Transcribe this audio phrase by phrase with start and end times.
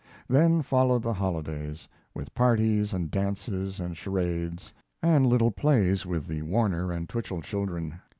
[0.27, 6.41] Then followed the holidays, with parties and dances and charades, and little plays, with the
[6.41, 8.01] Warner and Twichell children.